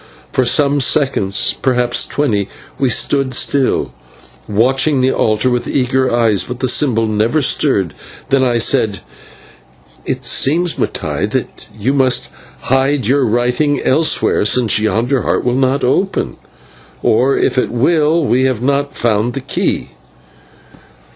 [0.31, 3.91] For some seconds, perhaps twenty, we stood still,
[4.47, 7.93] watching the altar with eager eyes, but the symbol never stirred.
[8.29, 9.01] Then I said:
[10.03, 12.29] "It seems, Mattai, that you must
[12.61, 16.37] hide your lying writing elsewhere, since yonder heart will not open,
[17.03, 19.89] or, if it will, we have not found the key."